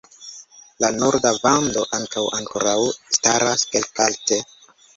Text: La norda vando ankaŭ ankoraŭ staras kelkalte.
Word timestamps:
La 0.83 0.89
norda 0.95 1.33
vando 1.43 1.85
ankaŭ 1.99 2.25
ankoraŭ 2.39 2.75
staras 3.19 3.69
kelkalte. 3.77 4.45